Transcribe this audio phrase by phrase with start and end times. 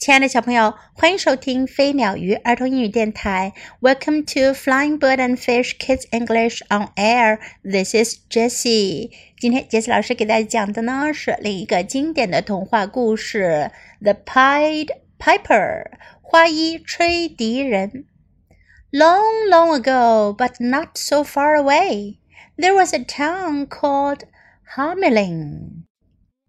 [0.00, 3.52] 亲爱的小朋友，欢迎收听飞鸟鱼儿童英语电台。
[3.82, 7.38] Welcome to Flying Bird and Fish Kids English on Air.
[7.62, 9.10] This is Jessie.
[9.38, 13.70] 今天杰西老师给大家讲的呢是另一个经典的童话故事
[14.02, 15.82] 《The Pied Piper》
[16.22, 18.06] 花衣吹笛人。
[18.90, 22.16] Long, long ago, but not so far away,
[22.56, 24.20] there was a town called
[24.74, 25.82] Hamelin.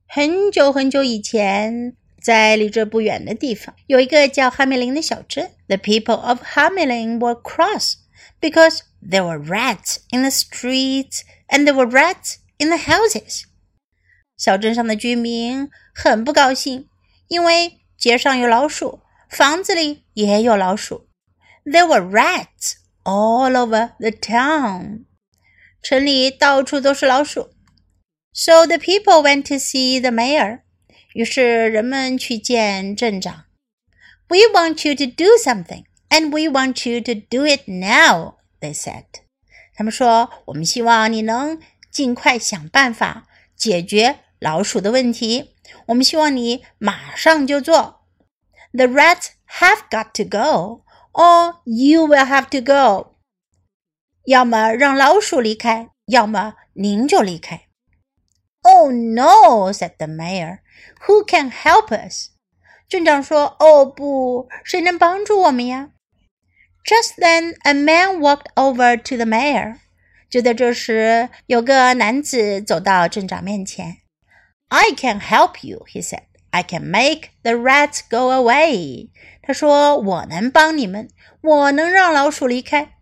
[0.08, 1.98] 很久很久以前。
[2.23, 5.53] 在离这不远的地方，有一个叫哈梅林的小镇。
[5.69, 7.95] The people of Hamelin were cross
[8.41, 13.45] because there were rats in the streets and there were rats in the houses.
[14.37, 16.89] 小镇上的居民很不高兴，
[17.29, 19.01] 因为街上有老鼠，
[19.31, 21.09] 房子里也有老鼠。
[21.65, 22.75] There were rats
[23.05, 25.05] all over the town.
[25.83, 27.51] 城里到处都是老鼠。
[28.33, 30.61] So the people went to see the mayor.
[31.15, 33.45] 于是人们去见镇长。
[34.29, 38.37] We want you to do something, and we want you to do it now.
[38.61, 39.05] They said.
[39.75, 45.55] 他们说，我们希望你能尽快想办法解决老鼠的问题。
[45.87, 48.07] 我们希望你马上就做。
[48.73, 53.17] The rats have got to go, or you will have to go.
[54.25, 57.69] 要么让老鼠离开，要么您就离开。
[58.63, 60.59] Oh no, said the mayor.
[61.07, 62.31] Who can help us?
[62.89, 65.91] 镇长说：“哦不，谁能帮助我们呀？”
[66.85, 69.79] Just then, a man walked over to the mayor.
[70.31, 73.99] 就在这时，有个男子走到镇长面前。“
[74.69, 76.25] I can help you,” he said.
[76.51, 79.11] “I can make the rats go away.”
[79.43, 81.09] 他说：“我能帮你们，
[81.41, 82.93] 我能让老鼠离开。”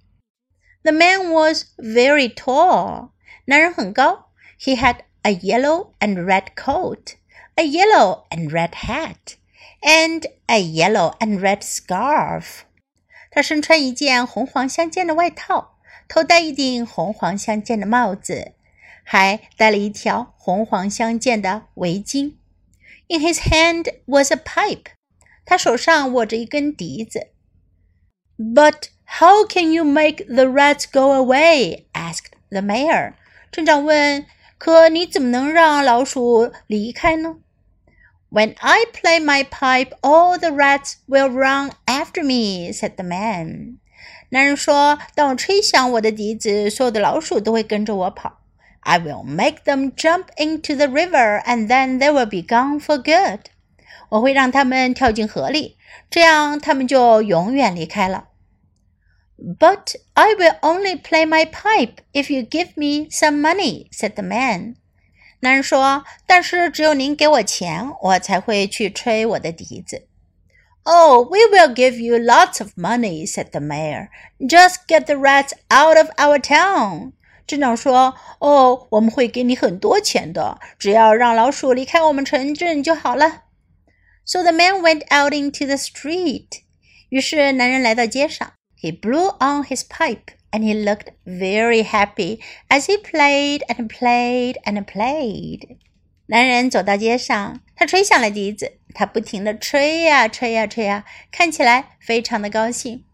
[0.83, 3.11] The man was very tall.
[3.47, 4.31] 男人很高。
[4.59, 7.15] He had a yellow and red coat
[7.59, 9.37] a yellow and red hat,
[9.81, 12.63] and a yellow and red scarf.
[13.31, 15.77] 他身穿一件红黄相间的外套，
[16.09, 18.53] 头戴一顶红黄相间的帽子，
[19.03, 22.35] 还戴了一条红黄相间的围巾。
[23.09, 24.87] In his hand was a pipe.
[25.45, 27.29] 他手上握着一根笛子。
[28.39, 31.85] But how can you make the rats go away?
[31.93, 33.15] asked the mayor.
[33.53, 34.27] 镇长问：“
[34.59, 37.37] 可你怎么能让老鼠离开呢？”
[38.31, 43.79] When I play my pipe, all the rats will run after me," said the man.
[44.31, 48.41] 男人说：“当我吹响我的笛子，所有的老鼠都会跟着我跑。
[48.81, 53.47] I will make them jump into the river, and then they will be gone for good.
[54.11, 55.77] 我会让他们跳进河里，
[56.11, 58.29] 这样他们就永远离开了。
[59.39, 64.75] But I will only play my pipe if you give me some money," said the man.
[65.42, 70.08] 男人说：“但是只有您给我钱，我才会去吹我的笛子。”
[70.84, 74.10] Oh, we will give you lots of money," said the mayor.
[74.40, 77.14] "Just get the rats out of our town."
[77.46, 83.44] 镇长说：“哦，我们会给你很多钱的，只要让老鼠离开我们城镇就好了。”
[84.26, 86.62] So the man went out into the street.
[87.10, 94.57] 于是男人来到街上，He blew on his pipe and he looked very happy as he played and played
[94.65, 95.77] and played.
[96.27, 103.05] 男人走到街上，他吹响了笛子，他不停地吹呀吹呀吹呀，看起来非常的高兴。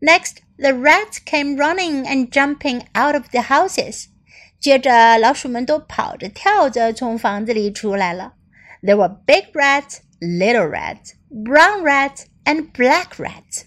[0.00, 4.06] Next, the rats came running and jumping out of the houses.
[4.60, 8.34] 接着，老鼠们都跑着跳着从房子里出来了。
[8.82, 13.64] There were big rats, little rats, brown rats, and black rats.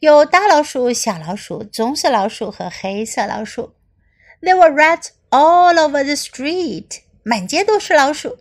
[0.00, 3.74] 有大老鼠、小老鼠、棕色老鼠和黑色老鼠。
[4.40, 8.38] There were rats all over the street，满街都是老鼠。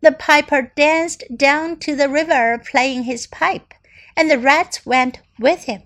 [0.00, 3.68] The piper danced down to the river playing his pipe,
[4.16, 5.82] and the rats went with him.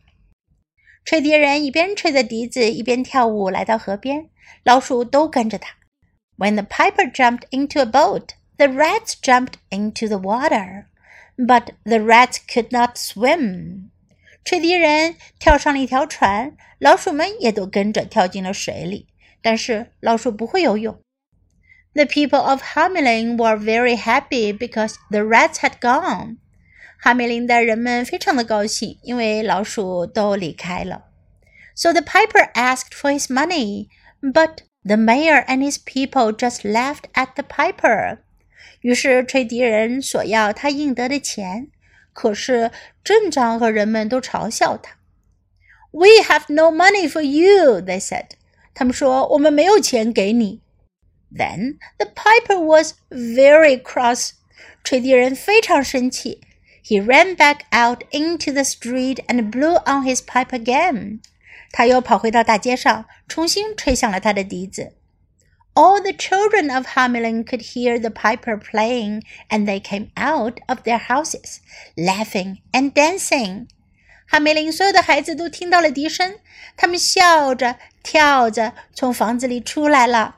[1.05, 4.31] 吹笛人一边吹着笛子，一边跳舞，来到河边，
[4.65, 5.77] 老鼠都跟着他。
[6.39, 10.87] When the piper jumped into a boat, the rats jumped into the water,
[11.37, 13.91] but the rats could not swim.
[14.44, 19.08] 吹笛人跳上了一条船，老鼠们也都跟着跳进了水里。
[19.42, 21.00] 但是老鼠不会游泳。
[21.94, 26.38] The people of Hamelin were very happy because the rats had gone.
[27.00, 31.06] 哈梅林的人们非常的高兴，因为老鼠都离开了。
[31.76, 33.88] So the piper asked for his money,
[34.22, 38.20] but the mayor and his people just laughed at the piper.
[38.82, 41.70] 于是吹笛人索要他应得的钱。
[42.21, 42.71] 可是
[43.05, 44.97] 镇长和人们都嘲笑他。
[45.91, 48.31] We have no money for you, they said.
[48.75, 50.61] 他们说我们没有钱给你。
[51.35, 54.33] Then the piper was very cross.
[54.85, 56.41] 吹笛人非常生气。
[56.85, 61.21] He ran back out into the street and blew on his pipe again.
[61.73, 64.93] 他又跑回到大街上，重新吹响了他的笛子。
[65.75, 70.85] All the children of Hamelin could hear the piper playing, and they came out of
[70.85, 71.61] their houses,
[71.97, 73.69] laughing and dancing.
[74.27, 76.37] 哈梅林所有的孩子都听到了笛声，
[76.77, 80.37] 他们笑着、跳着从房子里出来了。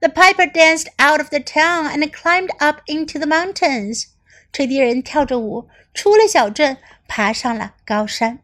[0.00, 4.04] The piper danced out of the town and climbed up into the mountains.
[4.52, 6.76] 吹笛人跳着舞出了小镇，
[7.08, 8.40] 爬上了高山。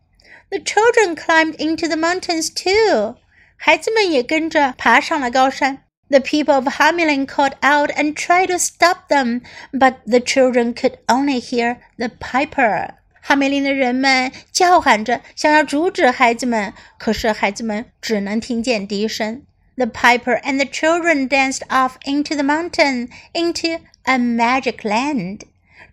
[0.49, 3.17] The children climbed into the mountains too.
[3.58, 5.84] 孩子们也跟着爬上了高山。
[6.10, 9.42] The people of Hamelin called out and tried to stop them,
[9.74, 12.92] but the children could only hear the piper.
[13.20, 19.44] 哈梅林的人们叫喊着，想要阻止孩子们，可是孩子们只能听见笛声。
[19.76, 25.42] The piper and the children danced off into the mountain, into a magic land.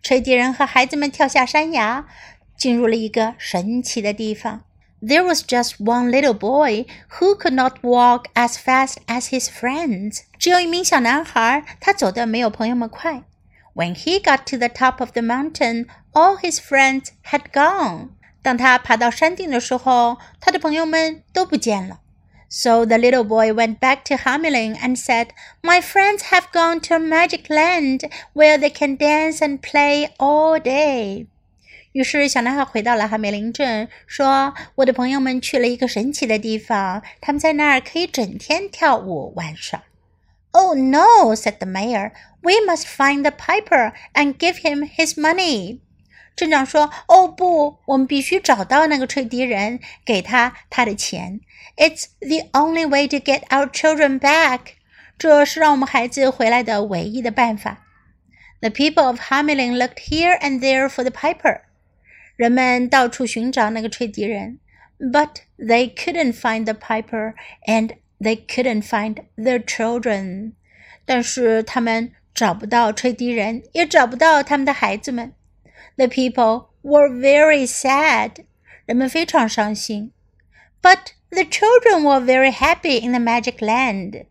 [0.01, 2.05] 吹笛人和孩子们跳下山崖，
[2.57, 4.63] 进入了一个神奇的地方。
[5.04, 6.86] There was just one little boy
[7.20, 10.24] who could not walk as fast as his friends.
[10.38, 13.24] 只有一名小男孩，他走得没有朋友们快。
[13.74, 18.10] When he got to the top of the mountain, all his friends had gone.
[18.42, 22.00] 当他爬到山顶的时候，他的朋友们都不见了。
[22.50, 25.28] So the little boy went back to Hamelin and said,
[25.62, 30.60] My friends have gone to a magic land where they can dance and play all
[30.60, 31.28] day.
[31.95, 39.85] 于是小男孩回到了哈梅林镇，说：“我的朋友们去了一个神奇的地方，他们在那儿可以整天跳舞玩耍。”
[40.51, 42.11] Oh no, said the mayor.
[42.43, 45.79] We must find the piper and give him his money.
[46.35, 51.43] 镇长说：“哦不，我们必须找到那个吹笛人，给他他的钱。
[51.77, 54.61] It's the only way to get our children back。
[55.17, 57.85] 这是让我们孩子回来的唯一的办法。”
[58.63, 61.61] The people of Hamelin looked here and there for the piper。
[62.36, 64.60] 人们到处寻找那个吹笛人，
[65.00, 67.34] but they couldn't find the piper
[67.68, 70.54] and they couldn't find their children。
[71.06, 75.34] 但是他们找不到吹笛人，也找不到他们的孩子们。
[75.98, 78.46] the people were very sad.
[78.86, 80.14] 人们非常伤心。
[80.82, 84.26] But the children were very happy in the magic land.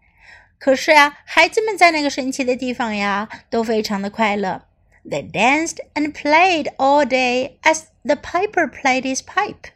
[0.58, 4.62] 可是呀，孩子们在那个神奇的地方呀，都非常的快乐。
[5.05, 9.71] They danced and played all day as the piper played his pipe.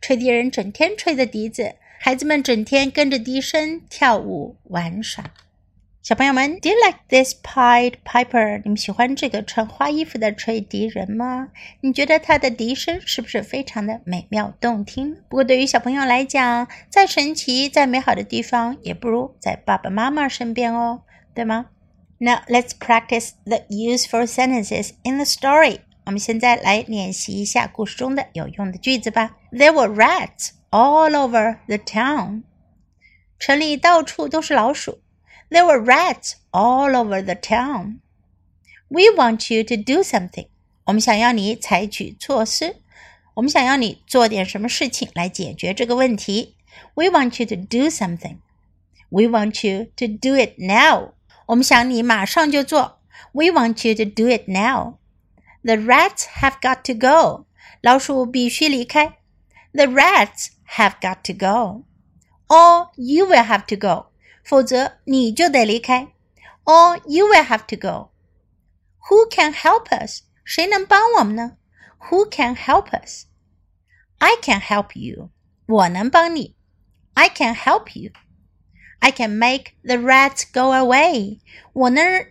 [0.00, 5.24] 吹笛人整天吹着笛子，孩子们整天跟着笛声跳舞玩耍。
[6.02, 8.60] 小朋友们，Do you like this Pied Piper？
[8.64, 11.50] 你们喜欢这个穿花衣服的吹笛人吗？
[11.80, 15.14] 你觉得他的笛声是不是非常的美妙动听？
[15.28, 21.02] 不过对于小朋友来讲，再神奇、再美好的地方，也不如在爸爸妈妈身边哦，
[21.34, 21.66] 对吗
[22.21, 25.79] ？Now let's practice the useful sentences in the story。
[26.05, 29.37] 我们现在来练习一下故事中的有用的句子吧。
[29.51, 32.43] There were rats all over the town。
[33.39, 35.01] 城里到处都是老鼠。
[35.49, 37.99] There were rats all over the town.
[38.87, 40.47] We want you to do something.
[40.85, 42.77] 我们想要你采取措施，
[43.35, 46.55] 我们想要你做点什么事情来解决这个问题。
[46.93, 48.37] We want you to do something.
[49.09, 51.13] We want you to do it now.
[51.51, 53.01] 我们想你马上就做。
[53.31, 54.97] We want you to do it now.
[55.63, 57.45] The rats have got to go.
[57.81, 59.17] 老鼠必须离开。
[59.73, 61.83] The rats have got to go.
[62.47, 64.07] Or you will have to go.
[64.43, 66.07] 否则你就得离开，
[66.63, 68.11] or you will have to go.
[69.09, 70.21] Who can help us?
[70.45, 71.57] 谁能帮我们呢？
[72.09, 73.25] Who can help us?
[74.19, 75.31] I can help you.
[75.65, 76.55] 我能帮你。
[77.15, 78.11] I can help you.
[79.01, 81.39] I can make the rats go away.
[81.73, 82.25] 我能，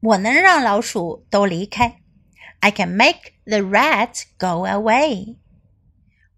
[0.00, 2.00] 我能让老鼠都离开。
[2.60, 5.36] I can make the rats go away.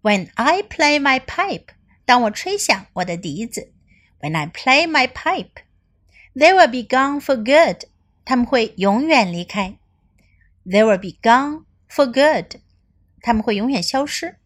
[0.01, 1.67] When I play my pipe，
[2.05, 3.73] 当我吹响我的笛子。
[4.19, 5.61] when I play my pipe,
[6.35, 7.87] they will be gone for good.
[8.25, 9.77] 他们会永远离开。
[10.65, 12.59] They will be gone for good.
[13.21, 14.37] 他们会永远消失。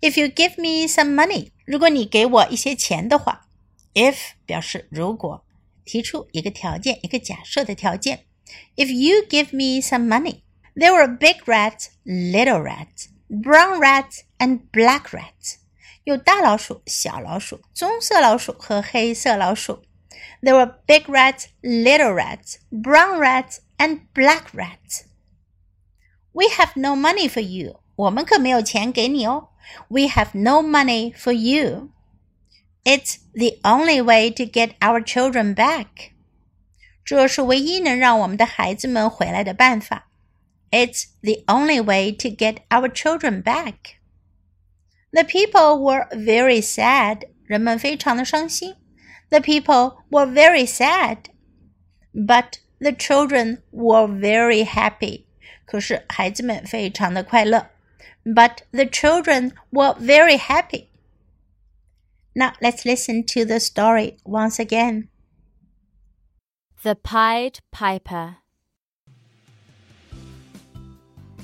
[0.00, 3.43] If you give me some money，如果你给我一些钱的话
[3.94, 5.44] ，if 表示如果，
[5.84, 8.26] 提出一个条件，一个假设的条件。
[8.76, 10.42] If you give me some money,
[10.74, 15.56] there were big rats, little rats, brown rats, and black rats.
[16.04, 19.82] 有大老鼠、小老鼠、棕色老鼠和黑色老鼠。
[20.42, 25.02] There were big rats, little rats, brown rats, and black rats.
[26.32, 27.80] We have no money for you.
[27.96, 29.50] 我们可没有钱给你哦。
[29.88, 31.90] We have no money for you.
[32.84, 36.12] It's the only way to get our children back.
[37.04, 40.08] 这是唯一能让我们的孩子们回来的办法。
[40.70, 43.96] It's the only way to get our children back.
[45.12, 47.28] The people were very sad.
[47.44, 48.76] 人们非常的伤心。
[49.30, 51.24] The people were very sad,
[52.14, 55.24] but the children were very happy.
[55.64, 57.70] 可是孩子们非常的快乐。
[58.24, 60.86] But the children were very happy.
[62.37, 65.07] Now let's listen to the story once again.
[66.83, 68.37] The Pied Piper.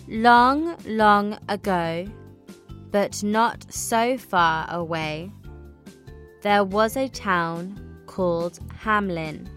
[0.09, 2.07] Long, long ago,
[2.91, 5.31] but not so far away,
[6.41, 9.47] there was a town called Hamelin.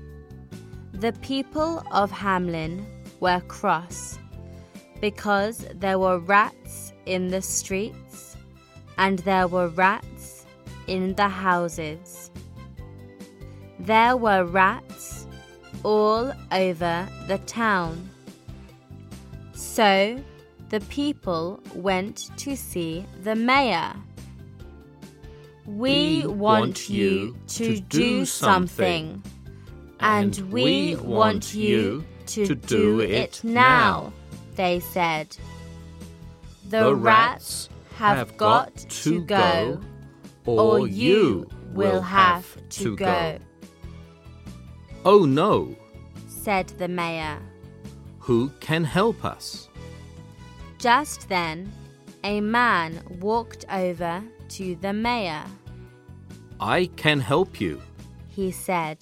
[0.93, 2.87] The people of Hamelin
[3.19, 4.21] were cross
[5.01, 8.37] because there were rats in the streets
[8.97, 10.14] and there were rats
[10.87, 12.31] in the houses.
[13.79, 15.27] There were rats
[15.83, 18.09] all over the town.
[19.53, 20.23] So
[20.71, 23.93] the people went to see the mayor.
[25.67, 29.23] We, We want, want you to do something,
[30.01, 34.13] and we want you to, to do it now,
[34.57, 35.37] they said.
[36.69, 39.81] The, rats have, got, to go,
[40.47, 43.39] or you will have to go.
[45.05, 45.77] Oh no!
[46.27, 47.39] said the mayor.
[48.19, 49.69] Who can help us?
[50.79, 51.73] Just then,
[52.23, 55.45] a man walked over to the mayor.
[56.61, 57.81] I can help you.
[58.29, 58.99] He said,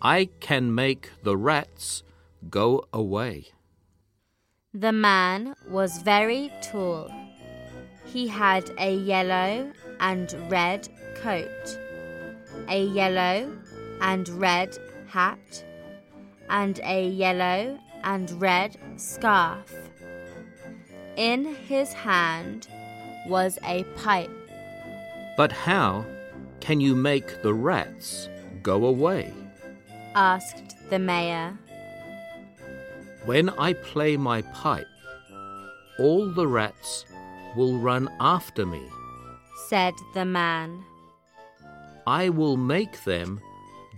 [0.00, 2.02] I can make the rats
[2.48, 3.46] go away.
[4.72, 7.10] The man was very tall.
[8.14, 11.78] He had a yellow and red coat,
[12.68, 13.50] a yellow
[14.00, 14.78] and red
[15.08, 15.64] hat,
[16.48, 19.74] and a yellow and red scarf.
[21.16, 22.68] In his hand
[23.26, 24.30] was a pipe.
[25.36, 26.06] But how
[26.60, 28.28] can you make the rats
[28.62, 29.32] go away?
[30.14, 31.58] asked the mayor.
[33.24, 34.86] When I play my pipe,
[35.98, 37.06] all the rats
[37.56, 38.82] will run after me.
[39.68, 40.84] said the man.
[42.06, 43.40] I will make them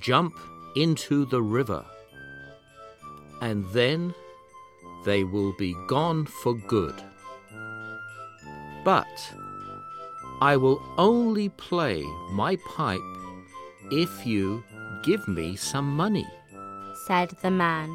[0.00, 0.34] jump
[0.76, 1.84] into the river.
[3.40, 4.14] And then
[5.04, 6.94] they will be gone for good.
[8.84, 9.34] But
[10.40, 13.00] I will only play my pipe
[13.90, 14.62] if you
[15.02, 16.26] give me some money.
[17.06, 17.88] said the man.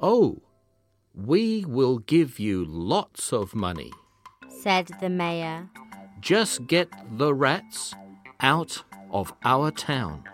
[0.00, 0.40] Oh,
[1.14, 3.92] we will give you lots of money.
[4.48, 5.68] said the mayor.
[6.20, 6.88] Just get
[7.18, 7.94] the rats
[8.40, 10.24] out of our town.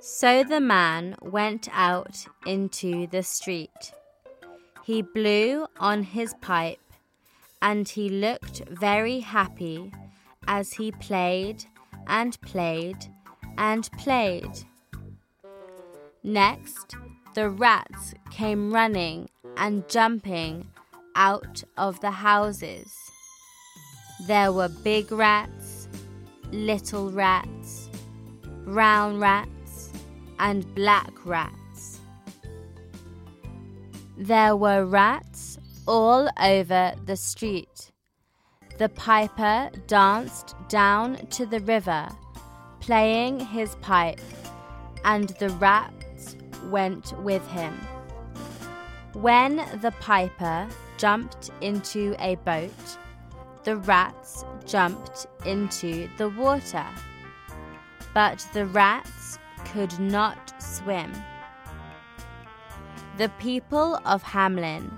[0.00, 3.92] So the man went out into the street.
[4.84, 6.80] He blew on his pipe
[7.60, 9.92] and he looked very happy
[10.48, 11.64] as he played
[12.06, 13.06] and played
[13.56, 14.64] and played.
[16.24, 16.96] Next,
[17.34, 20.68] the rats came running and jumping
[21.14, 22.94] out of the houses.
[24.26, 25.88] There were big rats,
[26.50, 27.88] little rats,
[28.64, 29.90] brown rats,
[30.38, 32.00] and black rats.
[34.16, 37.90] There were rats all over the street.
[38.78, 42.08] The piper danced down to the river,
[42.80, 44.20] playing his pipe,
[45.04, 46.01] and the rats
[46.70, 47.74] went with him.
[49.14, 52.98] When the piper jumped into a boat,
[53.64, 56.86] the rats jumped into the water.
[58.14, 59.38] But the rats
[59.72, 61.12] could not swim.
[63.18, 64.90] The people of Hamelin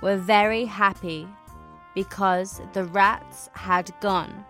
[0.00, 1.26] were very happy
[1.94, 4.44] because the rats had gone.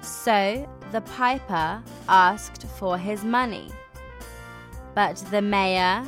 [0.00, 3.70] So the piper asked for his money.
[4.98, 6.04] But the mayor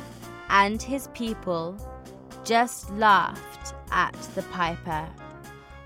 [0.49, 1.77] and his people
[2.43, 5.07] just laughed at the piper.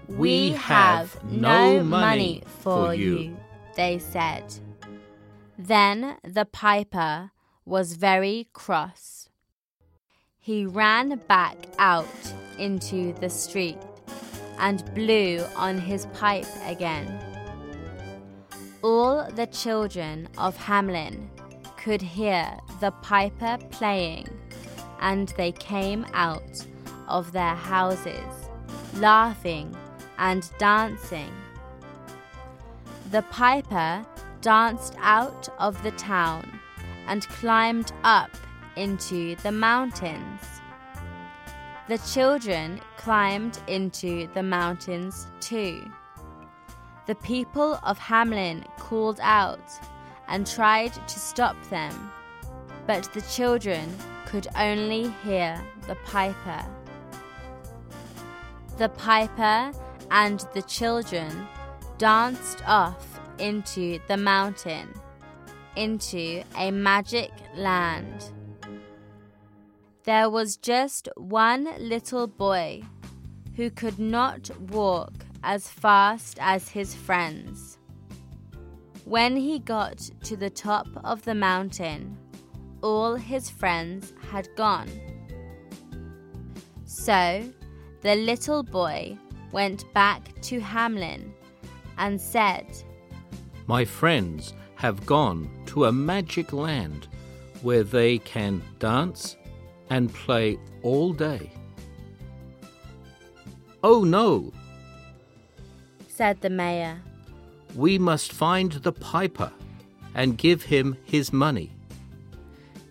[0.07, 3.38] We have no money for for you." you,
[3.75, 4.45] they said.
[5.55, 7.29] Then the piper
[7.63, 9.29] was very cross.
[10.39, 13.77] He ran back out into the street
[14.57, 17.19] and blew on his pipe again.
[18.81, 21.34] All the children of Hamelin
[21.85, 24.27] could hear the piper playing,
[25.01, 26.65] and they came out
[27.07, 28.49] of their houses,
[28.95, 29.77] laughing
[30.17, 31.31] and dancing.
[33.11, 34.03] The piper
[34.41, 36.59] danced out of the town
[37.05, 38.31] and climbed up
[38.75, 40.41] into the mountains.
[41.87, 45.83] The children climbed into the mountains too.
[47.05, 49.69] The people of Hamelin called out
[50.27, 52.12] and tried to stop them,
[52.88, 56.65] but the children could only hear the piper.
[58.77, 59.72] The piper
[60.12, 61.48] and the children
[61.98, 64.89] danced off into the mountain,
[65.75, 68.32] into a magic land.
[70.03, 72.84] There was just one little boy
[73.55, 75.13] who could not walk
[75.44, 77.77] as fast as his friends.
[79.05, 82.17] When he got to the top of the mountain,
[82.81, 84.89] all his friends had gone.
[86.85, 87.47] So
[88.01, 89.15] the little boy
[89.51, 91.31] went back to Hamelin
[92.00, 92.65] and said,
[93.67, 97.07] My friends have gone to a magic land
[97.62, 99.38] where they can dance
[99.91, 101.51] and play all day.
[103.83, 104.51] Oh no,
[106.07, 107.04] said the mayor.
[107.75, 109.51] We must find the piper
[110.13, 111.72] and give him his money.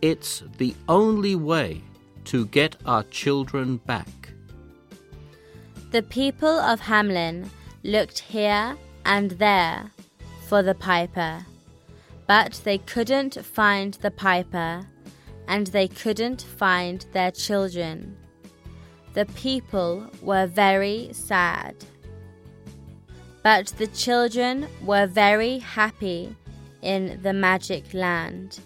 [0.02, 1.80] It's the only way
[2.26, 4.30] to get our children back.
[5.90, 7.48] The people of Hamelin
[7.82, 8.76] looked here
[9.06, 9.90] and there
[10.48, 11.46] for the piper,
[12.26, 14.86] but they couldn't find the piper
[15.48, 18.16] and they couldn't find their children.
[19.14, 21.76] The people were very sad.
[23.43, 26.35] But the children were very happy
[26.81, 28.59] in the magic land.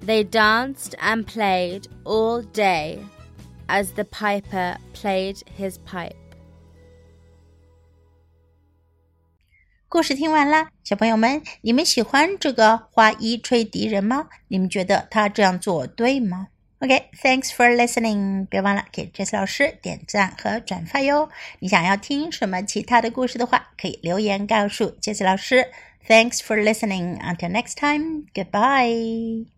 [0.00, 3.00] They danced and played all day
[3.68, 6.14] as the piper played his pipe.
[9.88, 14.28] 故事听完啦，小朋友们，你们喜欢这个花衣吹笛人吗？
[14.48, 16.48] 你们觉得他这样做对吗
[16.83, 18.45] ？OK，thanks、for listening。
[18.47, 21.29] 别忘了给 Jess 老师点赞和转发哟。
[21.59, 25.67] 你想要听什么其他的故事的话，可以留言告诉 Jess 老师。
[26.05, 27.17] Thanks for listening.
[27.21, 28.25] Until next time.
[28.33, 29.52] Goodbye.